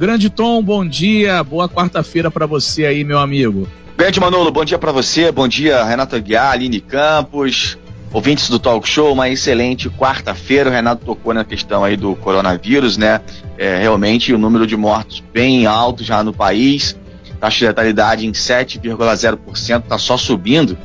[0.00, 3.68] Grande Tom, bom dia, boa quarta-feira para você aí, meu amigo.
[3.98, 7.76] Grande Manolo, bom dia para você, bom dia Renato Aguiar, Aline Campos,
[8.10, 10.70] ouvintes do Talk Show, uma excelente quarta-feira.
[10.70, 13.20] O Renato tocou na questão aí do coronavírus, né?
[13.58, 16.96] É, realmente o número de mortos bem alto já no país,
[17.38, 20.78] taxa de letalidade em 7,0%, tá só subindo.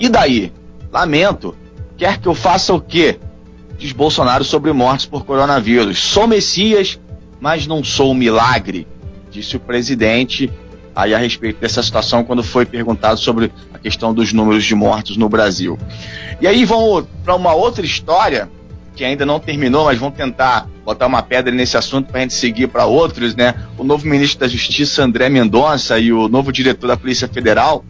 [0.00, 0.52] E daí?
[0.92, 1.54] Lamento.
[1.96, 3.16] Quer que eu faça o quê?
[3.78, 6.00] Diz Bolsonaro sobre mortes por coronavírus.
[6.00, 6.98] Sou Messias,
[7.40, 8.86] mas não sou um milagre,
[9.30, 10.50] disse o presidente
[10.94, 15.18] aí a respeito dessa situação quando foi perguntado sobre a questão dos números de mortos
[15.18, 15.78] no Brasil.
[16.40, 18.48] E aí vamos para uma outra história
[18.94, 22.32] que ainda não terminou, mas vamos tentar botar uma pedra nesse assunto para a gente
[22.32, 23.54] seguir para outros, né?
[23.76, 27.84] O novo ministro da Justiça, André Mendonça, e o novo diretor da Polícia Federal,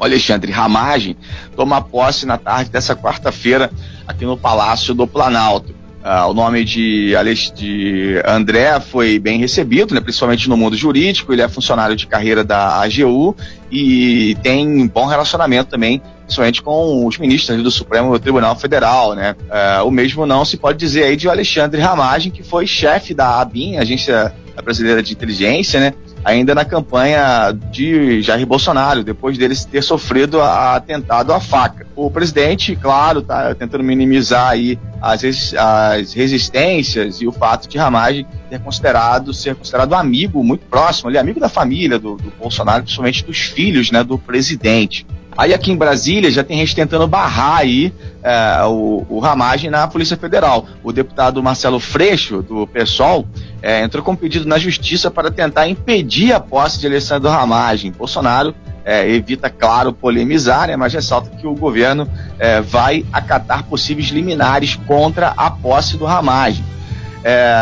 [0.00, 1.16] Alexandre Ramagem,
[1.54, 3.70] tomam posse na tarde dessa quarta-feira
[4.04, 5.81] aqui no Palácio do Planalto.
[6.02, 7.14] Uh, o nome de,
[7.54, 11.32] de André foi bem recebido, né, principalmente no mundo jurídico.
[11.32, 13.36] Ele é funcionário de carreira da AGU
[13.70, 19.14] e tem bom relacionamento também, principalmente com os ministros do Supremo Tribunal Federal.
[19.14, 19.36] Né.
[19.48, 23.40] Uh, o mesmo não se pode dizer aí de Alexandre Ramagem, que foi chefe da
[23.40, 29.82] ABIN, Agência Brasileira de Inteligência, né, ainda na campanha de Jair Bolsonaro, depois dele ter
[29.82, 31.86] sofrido a, atentado à faca.
[31.96, 35.22] O presidente, claro, está tentando minimizar aí as,
[35.54, 41.16] as resistências e o fato de Ramagem ter considerado ser considerado amigo muito próximo, ele
[41.16, 45.06] é amigo da família do, do Bolsonaro, principalmente dos filhos, né, do presidente.
[45.36, 49.88] Aí aqui em Brasília já tem gente tentando barrar aí é, o, o Ramagem na
[49.88, 50.66] Polícia Federal.
[50.82, 53.26] O deputado Marcelo Freixo, do PSOL,
[53.62, 57.92] é, entrou com um pedido na justiça para tentar impedir a posse de Alessandro Ramagem.
[57.92, 62.08] Bolsonaro é, evita, claro, polemizar, né, mas ressalta que o governo
[62.38, 66.64] é, vai acatar possíveis liminares contra a posse do Ramagem.
[67.24, 67.54] É,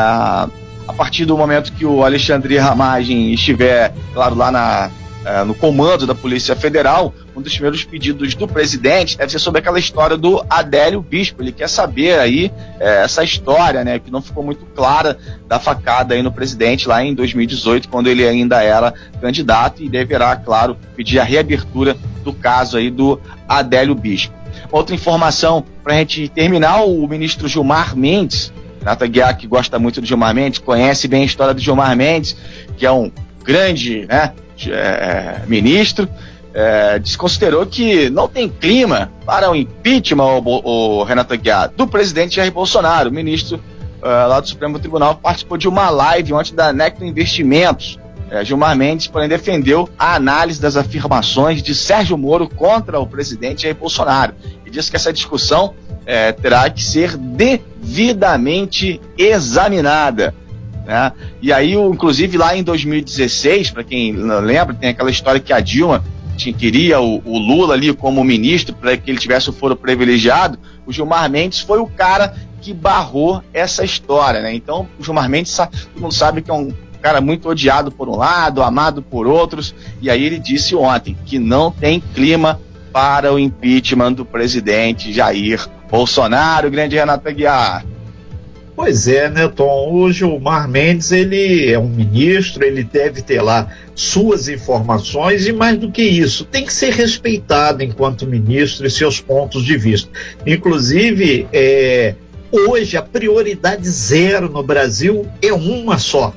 [0.88, 4.90] a partir do momento que o Alexandre Ramagem estiver, claro, lá na,
[5.24, 9.60] é, no comando da Polícia Federal, um dos primeiros pedidos do presidente deve ser sobre
[9.60, 11.42] aquela história do Adélio Bispo.
[11.42, 15.18] Ele quer saber aí é, essa história, né, que não ficou muito clara
[15.48, 20.36] da facada aí no presidente lá em 2018, quando ele ainda era candidato e deverá,
[20.36, 23.18] claro, pedir a reabertura do caso aí do
[23.48, 24.34] Adélio Bispo.
[24.70, 28.52] Outra informação para a gente terminar, o ministro Gilmar Mendes,
[28.82, 32.36] Nata Guiar, que gosta muito do Gilmar Mendes, conhece bem a história do Gilmar Mendes,
[32.76, 33.10] que é um
[33.42, 34.32] grande né,
[34.68, 36.08] é, ministro,
[36.52, 42.36] é, desconsiderou que não tem clima para o impeachment, o, o Renato Aguiar, do presidente
[42.36, 43.10] Jair Bolsonaro.
[43.10, 43.60] O ministro
[44.02, 47.98] uh, lá do Supremo Tribunal participou de uma live ontem da Necto Investimentos.
[48.30, 53.62] É, Gilmar Mendes, porém, defendeu a análise das afirmações de Sérgio Moro contra o presidente
[53.62, 54.34] Jair Bolsonaro
[54.64, 55.74] e disse que essa discussão
[56.06, 60.32] é, terá que ser devidamente examinada.
[60.86, 61.12] Né?
[61.42, 66.04] E aí, inclusive, lá em 2016, para quem lembra, tem aquela história que a Dilma
[66.52, 70.92] queria o, o Lula ali como ministro para que ele tivesse o foro privilegiado, o
[70.92, 74.54] Gilmar Mendes foi o cara que barrou essa história, né?
[74.54, 78.16] Então, o Gilmar Mendes, todo mundo sabe que é um cara muito odiado por um
[78.16, 82.60] lado, amado por outros, e aí ele disse ontem que não tem clima
[82.92, 87.84] para o impeachment do presidente Jair Bolsonaro, grande Renato Aguiar.
[88.82, 89.92] Pois é, né, Tom?
[89.92, 95.76] O Gilmar Mendes, ele é um ministro, ele deve ter lá suas informações e mais
[95.76, 100.08] do que isso, tem que ser respeitado enquanto ministro e seus pontos de vista.
[100.46, 102.14] Inclusive, é,
[102.50, 106.32] hoje a prioridade zero no Brasil é uma só: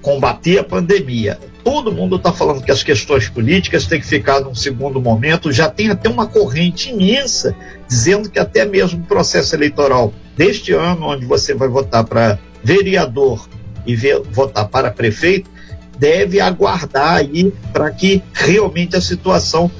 [0.00, 1.38] combater a pandemia.
[1.62, 5.52] Todo mundo está falando que as questões políticas têm que ficar num segundo momento.
[5.52, 7.54] Já tem até uma corrente imensa
[7.86, 13.48] dizendo que até mesmo o processo eleitoral deste ano, onde você vai votar para vereador
[13.86, 15.50] e ver, votar para prefeito,
[15.98, 19.70] deve aguardar aí para que realmente a situação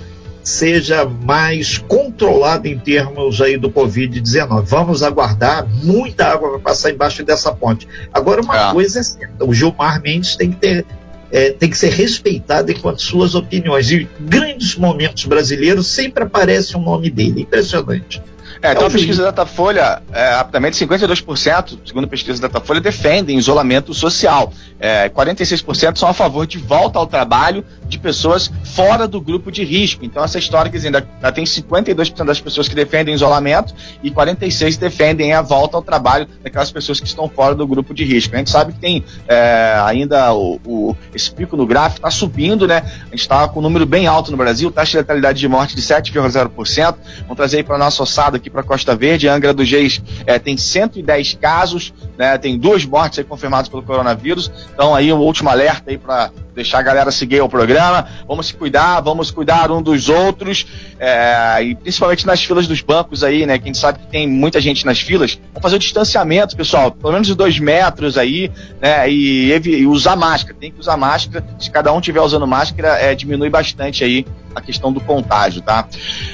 [0.43, 4.65] seja mais controlada em termos aí do Covid-19.
[4.65, 7.89] Vamos aguardar, muita água vai passar embaixo dessa ponte.
[8.13, 8.73] Agora, uma é.
[8.73, 10.85] coisa é certa, o Gilmar Mendes tem que ter
[11.33, 13.91] é, tem que ser respeitado enquanto suas opiniões.
[13.91, 17.41] E grandes momentos brasileiros sempre aparece o um nome dele.
[17.41, 18.23] Impressionante.
[18.63, 22.81] É, então é a pesquisa da Datafolha, é, rapidamente, 52%, segundo a pesquisa da Datafolha,
[22.81, 24.53] defendem isolamento social.
[24.79, 29.65] É, 46% são a favor de volta ao trabalho de pessoas fora do grupo de
[29.65, 30.05] risco.
[30.05, 34.11] Então, essa história, quer dizer, ainda, ainda tem 52% das pessoas que defendem isolamento e
[34.11, 38.35] 46% defendem a volta ao trabalho daquelas pessoas que estão fora do grupo de risco.
[38.35, 42.67] A gente sabe que tem é, ainda o, o, esse pico no gráfico está subindo,
[42.67, 42.83] né?
[43.07, 45.75] A gente está com um número bem alto no Brasil, taxa de letalidade de morte
[45.75, 46.97] de 7,0%.
[47.23, 49.27] Vamos trazer aí para a nossa ossada aqui para Costa Verde.
[49.27, 52.37] Angra dos Reis é, tem 110 casos, né?
[52.37, 54.51] Tem duas mortes confirmadas pelo coronavírus.
[54.75, 58.07] Então aí o um último alerta aí para deixar a galera seguir o programa.
[58.29, 60.67] Vamos se cuidar, vamos cuidar um dos outros,
[61.01, 63.59] é, e principalmente nas filas dos bancos aí, né?
[63.59, 65.39] Quem sabe que tem muita gente nas filas.
[65.53, 68.51] Vamos fazer o distanciamento, pessoal, pelo menos de dois metros aí,
[68.81, 69.11] né?
[69.11, 70.57] E, e usar máscara.
[70.61, 71.45] Tem que usar máscara.
[71.59, 75.87] Se cada um tiver usando máscara, é, diminui bastante aí a questão do contágio, tá?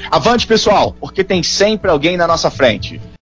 [0.09, 3.01] Avante, pessoal, porque tem sempre alguém na nossa frente.